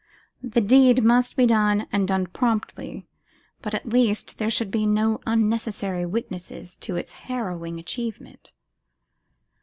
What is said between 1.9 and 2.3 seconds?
and done